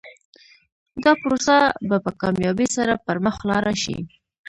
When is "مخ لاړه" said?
3.25-3.73